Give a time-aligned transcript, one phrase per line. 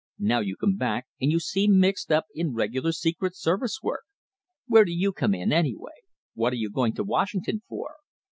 [0.17, 4.01] Now you come back and you seem mixed up in regular secret service work.
[4.65, 6.01] Where do you come in, anyway?
[6.33, 7.97] What are you going to Washington for?"